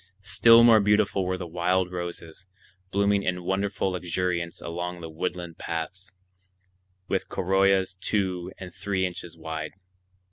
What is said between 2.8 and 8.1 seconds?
blooming in wonderful luxuriance along the woodland paths, with corollas